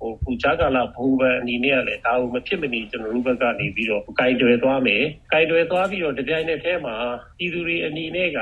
[0.00, 6.96] ဟိုပူချာကာလာဘူဘန်အနေနဲ့ကလည်းဒါကိုမဖြစ်မနေကျွန်တော်တို့ဘက်ကနေပြီးတော့ဂိုင်တွယ်သွားမယ်ဂိုင်တွယ်သွားပြီးတော့တပြိုင်နက်တည်းမှာ
[7.38, 8.40] ပြည်သူတွေအနေနဲ့က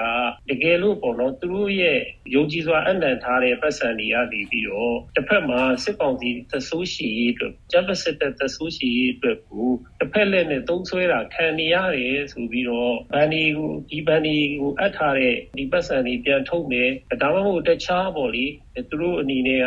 [0.51, 1.99] တကယ်လို့ပေါ့နော်သူတို့ရဲ့
[2.35, 9.69] ယုံကြည်စွာအနံ့ထားတဲ့ပတ်စံတွေကနေပြီးတော့တစ်ဖက်မှာစစ်ကောင်စီသဆိုးရှိရေးအတွက်ဂျပစစ်တဲ့သဆိုးရှိရေးအတွက်ကို
[10.01, 16.91] တစ်ဖက်လက်နဲ့သုံးဆွဲတာခံနေရတယ်ဆိုပြီးတော့ဘန်ဒီကိုဒီဘန်ဒီကိုအပ်ထားတဲ့ဒီပတ်စံတွေပြန်ထုတ်မယ်
[17.23, 18.45] ဒါမှမဟုတ်တခြားပေါ့လေ
[18.91, 19.67] သူတို့အနေနဲ့က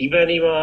[0.00, 0.58] ဒီဘန်ဒီမှာ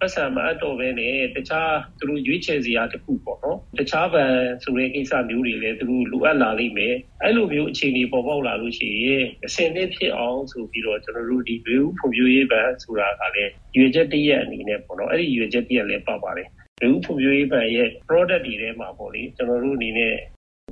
[0.00, 16.48] ပတ်စံမအပ်တော့ဘဲနဲ့တခြားသူတို့ရွေးချယ်စရာတခုပေါ့နော်တခြားဘန်ဆိုတဲ့ကိစ္စမျိုးတွေလည်းသူတို့လိုအပ်လာလိမ့်မယ်အဲ့လိုမျိုးအခြေအနေပေါ်ပေါက်လာလို့ရှိရင်အစင်သစ်ဖြစ်အောင်ဆိုပြီးတော့ကျွန်တော်တို့ဒီဝေဦးဖွံ့ဖြိုးရေးဘန်ဆိုတာကလည်းရွေချက်တရက်အနေနဲ့ပေါ့နော်အဲ့ဒီရွေချက်တရက်လည်းပါပါတယ်
[16.80, 20.14] ဝေဦးဖွံ့ဖြိုးရေးဘန်ရဲ့ product တွေထဲမှာပေါ့လေကျွန်တော်တို့အနေနဲ့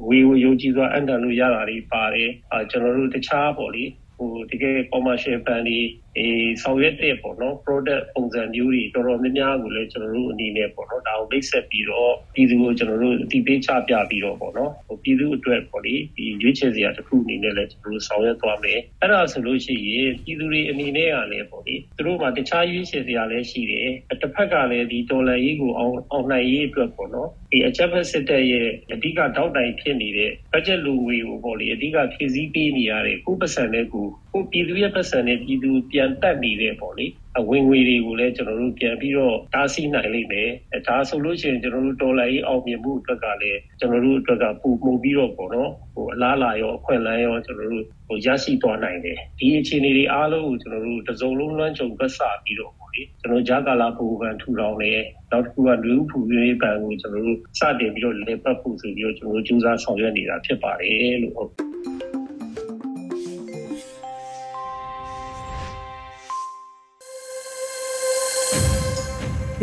[0.09, 3.85] ဝေဝယုံကြည်စွာအန်တန်လို့ရတာတွေပါတယ်အာကျွန်တော်တို့တခြားပေါ့လေ
[4.17, 5.81] ဟိုတကယ် commercial ဘန်တွေ
[6.19, 37.07] အေးဆောင်ရွက်တဲ့ပေါ့နော် product ပုံစံမျိုးတွေတော်တော်များများကိုလည်းကျွန်တော်တို့အနေနဲ့ပေါ့နော်ဒါကိုမိတ်ဆက်ပြီးတော့ပြည်သူကိုကျွန်တော်တို့အတိပေးချပြပြီးတော့ပေါ့နော်ဟိုပြည်သူအတွက်ပေါ့လေဒီရွေးချယ်စရာတစ်ခုအနေနဲ့လည်းကျွန်တော်တို့ဆောင်ရွက်သွားမယ်အဲ့ဒါဆိုလို့ရှိရင်ပြည်သူတွေအနေနဲ့ကလည်းပေါ့လေသူတို့မှာတခြားရွေးချယ်စရာလည်းရှိတယ်တစ်ဖက်ကလည်းဒီဒေါ်လာရေးကိုအောင်အောင်နိုင်ရေးအတွက်ပေါ့နော်ဒီအချက်ဖက်စစ်တပ်ရဲ့အဓိကတောက်တိုင်ဖြစ်နေတဲ့ budget လူငွေကိုပေါ့လေအဓိကဖြည့်ဆည်းပေးနေရတဲ့ကိုပတ်စံနဲ့ကိုကိုပြည်သူရဲ့ပတ်စံနဲ့ပြည်သူပြန်တက်နေတဲ့ပေါ့လေ
[37.39, 40.51] အဝင်ငွေတွေကိုလည်းကျွန်တော်တို့ပြန်ပြီးတော့တားဆီးနိုင်လိမ့်မယ်။
[40.87, 54.93] ဒါဆိုလို့ရှိရင်ကျွန်တော်တို့ဒေါ်လာရေးအောင်မြင်မှုအတွက်ကလည်းကျွန်တော်တို့အတွက်ကပုံမှုပြီးတော့ပေါ့နော်။ဟိုအလားလာရောအခွင့်အလမ်းရောကျွန်တော်တို့ဟိုရရှိသွားနိုင်တယ်။ဒီအခြေအနေတွေအားလုံးကိုကျွန်တော်တို့တစုံလုံးလွှမ်းခြုံပတ်စပြီးတော့ပေါ့လေ။ကျွန်တော်ဂျာကာလာဘူဗန်ထူထောင်နေ
[55.31, 61.74] နောက်တစ်ခုကလူဥဖူရေးဘဏ်ကိုကျွန်တော်တို့စတင်ပြီးတော့လေပတ်ဖို့ဆိုပြီးတော့ကျွန်တော်တို့ကြိုးစားဆောင်ရွက်နေတာဖြစ်ပါတယ်လို့ဟုတ်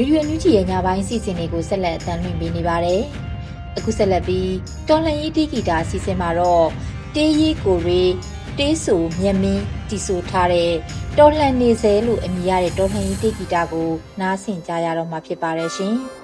[0.02, 3.02] ဗီဒီယိုညူးချီရဲ့ညပိုင်းစီစဉ်တွေကိုဆက်လက်အသံလွှင့်ပေးနေပါတယ်။
[3.78, 4.52] အခုဆက်လက်ပြီး
[4.90, 6.68] တော်လှန်ရေးတီဂီတာအစီအစဉ်မှာတော့
[7.16, 8.04] တေးရီကိုရီ
[8.58, 10.72] တေးဆူမြက်မင်းတီဆူထားတဲ့
[11.18, 13.90] တော်လှန်နေစဲလို့အမည်ရတဲ့တော်လှန်ရေးတီဂီတာကို
[14.22, 15.96] နားဆင်ကြရတော့မှာဖြစ်ပါတယ်ရှင်။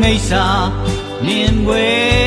[0.00, 0.46] မိစ္ဆာ
[1.26, 2.21] မြင်ွယ်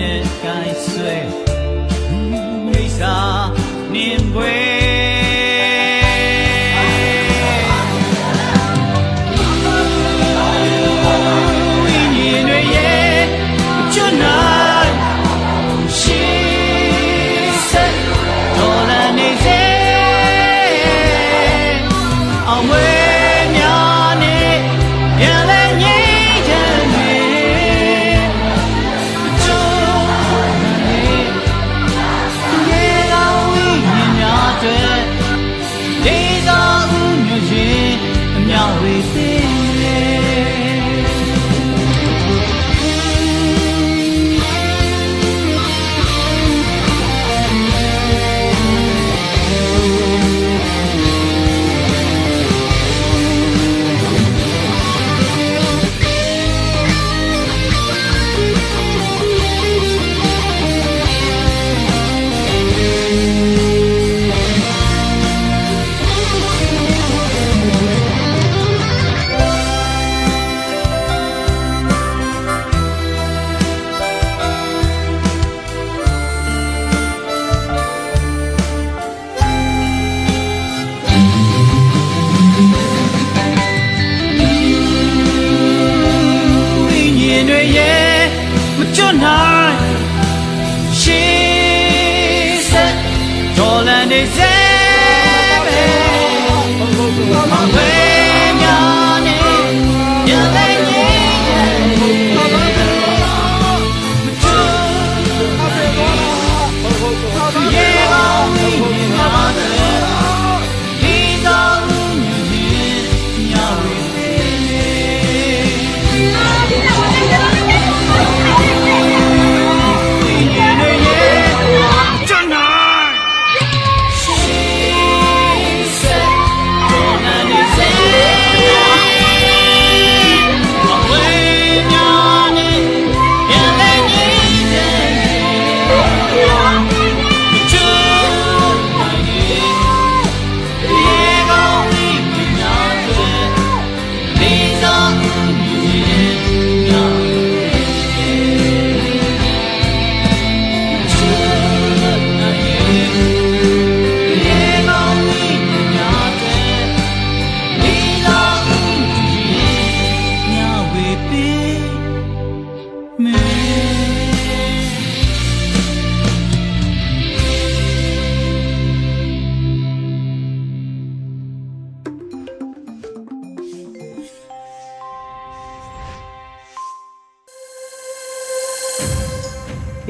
[0.00, 1.16] နဲ့ကိုင်းဆွဲ
[2.66, 3.16] မိစာ
[3.92, 4.77] နင်းပွဲ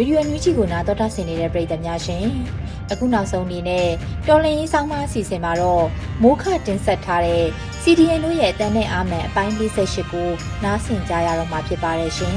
[0.00, 2.24] ဗီဒီယိုအန်ယူဂျီကိုနားတော်တာဆင်နေတဲ့ပရိသတ်များရှင်
[2.90, 3.88] အခုနောက်ဆုံးအနေနဲ့
[4.28, 5.84] တော်လင်းရေးဆောင်မအစီအစဉ်မှာတော့
[6.22, 7.44] မိုးခတင်ဆက်ထားတဲ့
[7.82, 10.28] CDN တို့ရဲ့အတန်းနဲ့အာမန်အပိုင်း48ကို
[10.64, 12.36] နားဆင်ကြရတော့မှာဖြစ်ပါတယ်ရှင်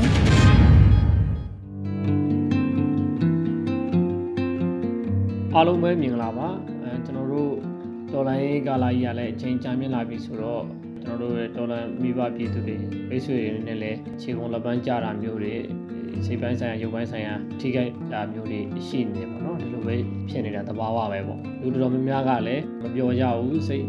[5.56, 6.50] အားလုံးပဲမြင်လာပါ
[6.82, 7.54] အဲကျွန်တော်တို့
[8.13, 10.63] တော်လိုင်းကာလာကြီးကလည်းအချိန်ကြာမြင့်လာပြီဆိုတော့
[11.04, 12.76] ကျွန်တော်တို့ရဲ့တော်လန်မိဘပြည်သူတွေ
[13.10, 15.56] မိတ်ဆွေတွေနဲ့လည်းခြေကုံလက်ပန်းကြတာမျိုးတွေ
[16.26, 19.95] စိတ်ပိုင်းဆိုင်ရာရုပ်ပိုင်းဆိုင်ရာထိခိုက်တာမျိုးတွေရှိနေတယ်ပေါ့နော်ဒီလိုပဲ
[20.30, 23.86] ဖြစ်နေတာသဘာဝပဲပေါ့လူတော်များများကလည်းမပြောကြဘူးစိတ်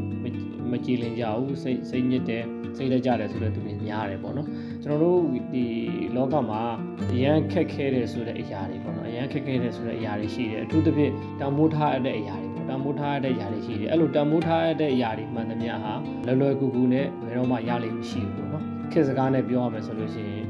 [0.70, 2.44] မကြည်လင်ကြဘူးစိတ်စိတ်ညစ်တယ်
[2.76, 4.48] စိတ်လက်ကြတယ်ဆိုတဲ့သူတွေများတယ်ပေါ့နော်
[4.82, 5.20] ကျွန်တော်တို့
[5.54, 5.64] ဒီ
[6.16, 6.60] လောကမှာ
[7.12, 15.94] အရန်ခက်ခဲတယ်ဆိုတဲ့အရာတွေပေါ့နော်အရန်ခက်ခဲတယ်ဆိုတဲ့အရာတွေရှိတယ်အထူးသဖြင့်တံမိုးထားတဲ့အရာတွေပေါ့တံမိုးထားတဲ့အရာတွေရှိတယ်အဲ့လိုတံမိုးထားတဲ့အရာတွေမှန်သမျှဟာ
[16.26, 20.41] လွယ်လွယ်ကူကူနဲ့ဘယ်တော့မှရလိမ့်မရှိဘူးပေါ့နော်ခေတ်စကားနဲ့ပြောရမယ်ဆိုလို့ရှိရင်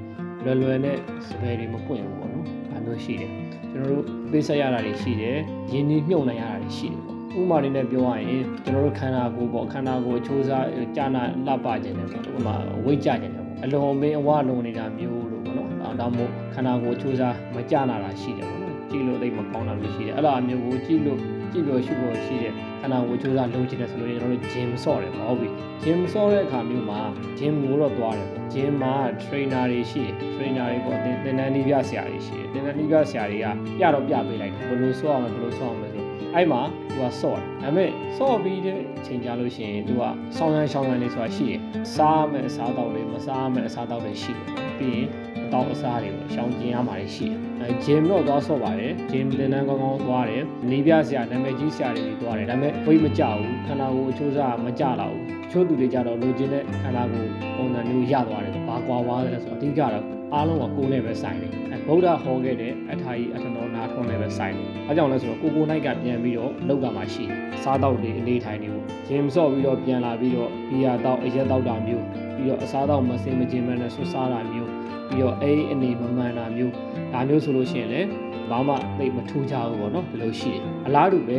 [0.45, 0.97] လွယ်လွယ်နဲ့
[1.29, 3.31] စပယ်တွေမပွင့်ဘူးပေါ့နော်ဒါမျိုးရှိတယ်
[3.73, 5.39] ကျွန်တော်တို့ပေးဆက်ရတာတွေရှိတယ်
[5.73, 10.65] ရင်းနှီးမြုပ်နှံရတာတွေရှိတယ်ပေါ့ဥမာလေးနဲ့ပြောရရင်ကျွန်တော်တို့ခန္ဓာကိုယ်ပေါ့ခန္ဓာကိုယ်အချိုးစား
[10.97, 21.19] ကြာနာလှပခြင်းတယ်ပေါ့ဥမာဝိတ်ကြခြင်းတယ်ပေါ့အလွန်မင်းအဝလွန်နေတာမျိုးလို့ပေါ့နော်ဒါမှမဟုတ်ခန္ဓာကိုယ်အချိုးစားမကြာနာတာရှိတယ်ပေါ့နော်ကြည့်လို့သိမကောင်းတာမျိုးရှိတယ်အဲ့လိုအမျိုးကိုကြည့်လို့
[21.53, 25.49] ကြည့်လို့ရှုလို့ရှိတဲ့ခန္ဓာကိုယ်ချိုးစားလုံးချင်တယ်ဆိုလို့ကျွန်တော်တို့ gym ဆော့တယ်ပေါ့ဟုတ်ပြီ
[25.85, 27.01] gym ဆော့တဲ့အခါမျိုးမှာ
[27.39, 33.47] gym ကိုတော့သွားတယ်ပေါ့ gym မှာ trainer တွေရှိတယ် trainer တွေပေါ့သင်တန်းနီးပြဆရာတွေရှိတယ်သင်တန်းနီးပြဆရာတွေက
[33.79, 35.92] ပြတော့ပြပေးလိုက်တယ်ဘယ်လိုဆော့အောင်ဘယ်လိုဆော့အောင်လဲဆို
[36.35, 40.03] အဲ့မှာသူကကဆော့တယ်ဒါပေမဲ့ဆော့ပြီးတဲ့အချိန်ကြလို့ရှိရင် तू က
[40.37, 41.61] ဆောင်းရမ်းရှောင်းရမ်းလေးဆိုတာရှိတယ်
[41.95, 44.47] စားမယ်အစားတောက်လေးမစားမယ်အစားတောက်လေးရှိတယ်
[44.79, 45.09] ပြီးရင်
[45.45, 60.05] အတောက်အစားတွေကိုရှောင်းကျင်ရမှာရှိတယ်အဲဂျင်တော့သွားဆော့ပါတယ်ဂျင်တင်တန်းကောင်းကောင်းသွားတယ်နေပြဆရာနာမည်ကြီးဆရာတွေသွားတယ်ဒါပေမဲ့ဝိတ်မကြဘူးခန္ဓာကိုယ်အချိုးစားမကြတော့ဘူးချို့သူတွေကြတော့လိုချင်တဲ့ခန္ဓာကိုယ်ပုံစံမျိုးရသွားတယ်ဘာကွာသွားတယ်ဆိုတော့အဓိကတော့
[60.35, 61.51] အားလုံးကကိုယ်နဲ့ပဲဆိုင်တယ်
[61.87, 63.62] ဗုဒ္ဓဟောခဲ့တဲ့အထာကြီးအထနော
[64.03, 72.05] နာထွန်းနဲ့ပဲဆိုင်တယ်။အဲကြောင့်လဲဆိုတော့ကိုကိုနိုင်ကပြန်ပြီးတော့လောက်ကမှရှိတယ်။စားတော့တွေအနေထိုင်နေဖို့ဂျင်ဆော့ပြီးတော့ပြန်လာပြီးတော့ဘီယာတော့အရက်တော့တာမျိုး
[72.37, 74.71] ပြီးတော့အစားတော့မစင်မကျင်မနဲ့ဆွစားတာမျိုး
[75.09, 76.73] ပြီးတော့အိအနေမမှန်တာမျိုး
[77.13, 78.09] ဒါမျိုးဆိုလို့ရှိရင်လည်း
[78.51, 81.39] ဘာမှသိမထူးကြဘူးပေါ့နော်ဒီလိုရှိတယ်။အလားတူပဲ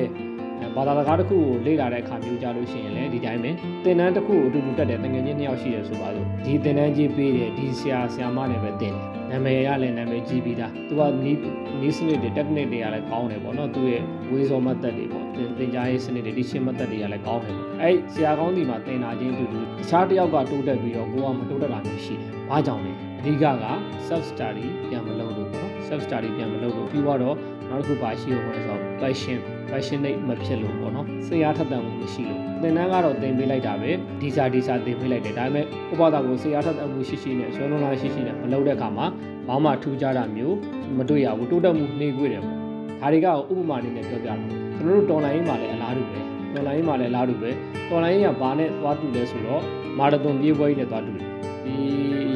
[0.76, 3.52] ဘာသာစကားတစ်ခုကိုလေ့လာတဲ့အခါမျိုးကြလို့ရှိရင်လည်းဒီတိုင်းပဲ
[3.84, 11.38] သင်တန်းတစ်ခုကိုအတူတူတက်တဲ့တငယ်ချင်းနှစ်ယောက်ရှိတယ်ဆိုပါစို့ဒီသင်တန်းကြီးပေးတယ်ဒီဆရာဆရာမတွေပဲသင်တယ်နာမည်ရလည်းနာမည်ကြီးပြီးသားသူကနီး
[11.82, 15.26] နီးစနစ်တွေ technique တွေကလည်းကောင်းတယ်ပေါ့နော်သူရဲ့ဝေးစောမသက်တွေပေါ့
[15.60, 23.66] သင်ကြားရေးစနစ်တွေဒီရှင်းမသက်တွေကလည်းကောင်းတယ်ပေါ့အဲ့ဆရာကောင်းဒီမှာသင်တာချင်းအတူတူတခြားတစ်ယောက်ကတိုးတက်ပြီးတော့ကိုကမတိုးတက်တာမျိုးရှိတယ်ဘာကြောင့်လဲအဓိကက
[24.08, 27.36] self study ပြန်မလုပ်လို့ပေါ့နော် self study ပြန်မလုပ်လို့ပြီးတော့
[27.74, 39.06] နောက်တစ်ခုပါရှိလို့ဆိုတော့ passion passionate မဖြစ်လို့ပေါ့နော်စိတ်အားထက်သန်မှုမရှိလို့သင်တန်းကတော့သင်ပေးလိုက်တာပဲဒီစာဒီစာသင်ပေးလိုက်တယ်ဒါပေမဲ့ဥပဒေကိုစိတ်အားထက်သန်မှုရှိရှိနဲ့ဆွဲလုံးလားရှိရှိနဲ့မလုပ်တဲ့အခါမှာ
[39.48, 40.58] ဘာမှထူးခြားတာမျိုး
[40.98, 46.20] မတွေ့ရဘူးတိုးတက်မှုနှေးကွေးတယ်ပေါ့ဒါတွေကဥပမာအနေနဲ့ပြောပြတာကျွန်တော်တို့တော်လိုင်းမှာလည်းအလားတူပဲ
[46.54, 47.50] တော်လိုင်းမှာလည်းအလားတူပဲ
[47.90, 49.62] တော်လိုင်းကဘာနဲ့သွားတူလဲဆိုတော့
[50.00, 51.28] မာရသွန်ပြေးပွဲကြီးနဲ့သွားတူတယ်
[51.66, 51.76] ဒီ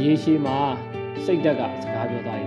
[0.03, 0.57] ရေရှည်မှာ
[1.25, 2.45] စိတ်တက်ကစကားပြောသွားပြီ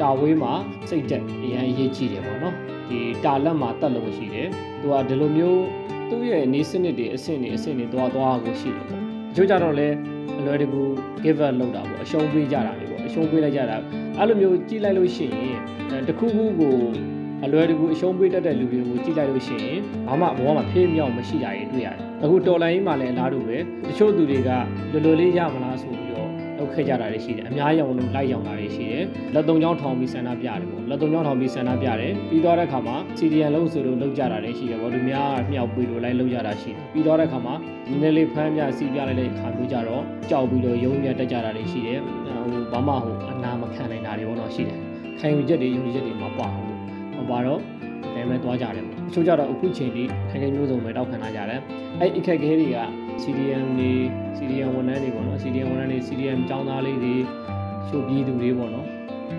[0.00, 0.52] တာဝေးမှာ
[0.88, 2.54] စိတ်တက်အရင်အရေးကြီးတယ်ပေါ့နော်
[2.88, 4.48] ဒီတာလက်မှာတက်လို့ရှိတယ်
[4.80, 5.64] သူကဒီလိုမျိုး
[6.08, 9.88] သူ့ရဲ့နေစနစ်တွေအဆင့်တွေအဆင့်တွေသွားသွားကိုရှိတယ်ပေါ့တချို့ကြတော့လဲ
[10.38, 10.82] အလွယ်တကူ
[11.24, 13.76] give up လုပ်တာပေါ့အရှုံးပေးကြတာလေပေါ့အရှုံးပေးလိုက်ကြတာ
[14.18, 15.38] အဲ့လိုမျိုးကြည့်လိုက်လို့ရှိရ
[15.96, 16.76] င်တခုခုကို
[17.44, 24.50] အလွယ်တကူအရှုံးပေးတတ်တဲ့လူတွေကိုကြည့်လိုက်လို့ရှိရင်ဘာမှဘောမှာဖေးမြောက်မရှိတာတွေတွေ့ရတယ်အခုတော်လိုင်းကြီးမှာလည်းအလားတူပဲတချို့သူတွေက
[24.92, 26.03] လွယ်လွယ်လေးရမလားဆိုပြီးတော့
[26.58, 37.54] လုပ်ခဲ့ကြတာတွေရှိတယ်အများရောင်လို့လိုက်ရောင်တာတွေရှိတယ်လက်သုံးချောင်းထောင်ပြီးဆန္ဒပြတယ်ပေါ့လက်သုံးချောင်းထောင်ပြီးဆန္ဒပြတယ်ပြီးတော့တဲ့ခါမှာ CDN လုံးဆိုလို့လုပ်ကြတာတွေရှိတယ်ပေါ့လူများမြောက်ပြီးလို့လိုက်လုပ်ကြတာရှိတယ်ပြီးတော့တဲ့ခါမှာ
[37.88, 44.78] နည်းနည်းလေးဖမ်းပြစီပြလိုက်တဲ့ခါမျိုးကြတော့ကြောက်ပြီးတော့ရုံးမြတက်ကြတာတွေရှိတယ်ဟိုဘာမှဟိုအနာမခံနိုင်တာတွေပေါ့နော်ရှိတယ်
[45.20, 46.78] ခံယူချက်တွေယုံကြည်ချက်တွေမပါဘူး
[47.16, 51.60] မပါတော့ဒါပေမဲ့သွားကြတယ်ပေါ့တချို့ကြတော့အခုချိန်ထိခိုင်ခိုင်မျိုးစုံပဲတောက်ခံလာကြတယ်
[52.00, 52.76] အဲ့အခက်အခဲတွေက
[53.22, 53.92] CDM တွေ
[54.38, 57.14] CDM ဝန်ထမ်းတွေပေါ့နော် CDM ဝန်ထမ်းတွေ CDM ចောင်းသားလေးတွေ
[57.88, 58.88] ရှို့ပြည်သူတွေပေါ့နော်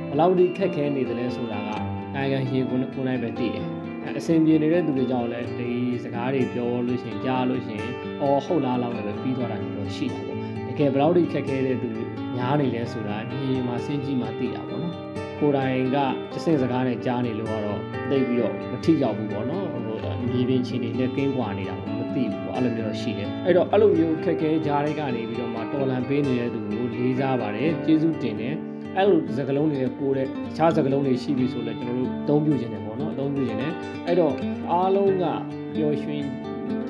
[0.09, 1.69] ဘယ်လောက်ဒီခက်ခဲနေတယ်လဲဆိုတာက
[2.15, 3.65] နိုင်ငံရေကိုကိုနိုင်ပဲသိတယ်
[4.17, 5.69] အဆင်ပြေနေတဲ့သူတွေကြောင့်လည်းဒီ
[6.03, 12.03] စကားတွေပြောလို့ရှိရင်ကြားလို့ရှိရင်အော်ဟုတ်လားလောက်လည်းပဲပြီးသွားတာမျိုးတော့ရှိတာပေါ့တကယ်ဘယ်လောက်ဒီခက်ခဲတဲ့သူတွေ
[12.35, 14.95] များနေလဲဆိုတာဒီမှာစဉ်းကြည့်မှသိတာပေါ့နော်
[15.39, 15.97] ကိုယ်တိုင်က
[16.33, 19.81] တဆင့်စကားနဲ့ကြားနေလို့ကတော့သိပြီးတော့မထိရောက်ဘူးပေါ့နော်ဟို
[20.29, 28.56] မြေပြင်ချင်းတွေနဲ့ကင်းကွာနေတာပေါ့မ သိဘူးပေါ့အဲ့လိုမျိုးရှိတယ်အဲ့တော့အဲ့လိုမျိုးခက်ခဲကြားတွေကနေပြီးတော့မှတော်လန်ပေးနေတဲ့သူကိုလေးစားပါတယ်ကျေးဇူးတင်တယ်
[28.97, 33.73] အဲ့လိုစကလုံးတွေပိုးတဲ့တခြားစကလုံးတွေရှိပြီဆိုလဲကျွန်တော်တို့အသုံးပြုခြင်းတယ်ပေါ့နော်အသုံးပြုခြင်းတယ်
[34.08, 34.34] အဲ့တော့
[34.71, 35.25] အားလုံးက
[35.75, 36.21] ပျော်ရွှင်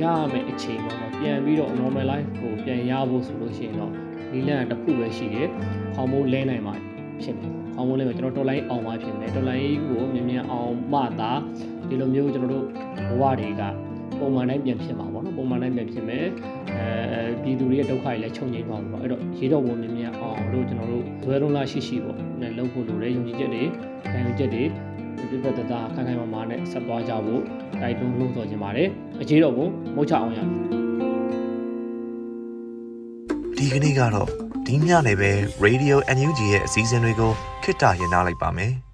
[0.02, 3.92] ရမယ်အချိန်ပေါ့နော်ပြန်ပြီးတော့ normal life ကိုပြန်ရဖို့ဆိုလို့ရှိရင်တော့
[4.32, 5.48] ဒီလန်တစ်ခုပဲရှိတယ်
[5.96, 6.76] ခေါင်းမိုးလဲနိုင်မှာ
[7.22, 11.32] ဖြစ်မယ်ခေါင်းမိုးလဲမှာကျွန်တော်တော်လိုင်းအောင်မှဖြစ်မယ်တော်လိုင်းကိုမြန်မြန်အောင်မှသာ
[11.90, 12.66] ဒီလိုမျိုးကျွန်တော်တို့
[13.08, 13.64] ဘဝတွေက
[14.20, 16.26] ပုံမှန်တိုင်းပြန်ဖြစ်မှာပေါ့နော်ပုံမှန်တိုင်းပြန်ဖြစ်မယ်
[16.76, 23.64] အဲပြည်သူတွေရဲ့ဒုက္ခတွေလည်းချုပ်ငြိမ်းသွားမှာပေါ့အဲ့တော့ရေတော့ဝင်မြင်မြင်အောင်လို့ကျွန်တော်တို့ဇွဲလုံးလားရှိရှိပေါ့နဲ့လုပ်ဖို့လိုတယ်ယုံကြည်ချက်တွေ
[24.12, 24.64] ခံယူချက်တွေ
[25.30, 27.42] ပြပြတတခိုင်ခိုင်မာမာနဲ့ဆက်သွားကြဖို့
[27.82, 28.88] တိုက်တွန်းလို့ဆိုချင်ပါတယ်
[29.22, 30.40] အခြေတော့ကိုမုတ်ချအောင်ရ
[33.58, 34.30] ဒီကနေ့ကတော့
[34.68, 35.32] ဒီညနေပဲ
[35.66, 37.32] Radio NUG ရဲ့အစည်းအဝေးကို
[37.64, 38.85] ခਿੱတရနာလိုက်ပါမယ်